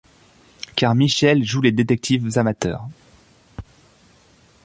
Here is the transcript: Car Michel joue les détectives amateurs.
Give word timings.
Car 0.75 0.95
Michel 0.95 1.43
joue 1.43 1.61
les 1.61 1.71
détectives 1.71 2.39
amateurs. 2.39 2.87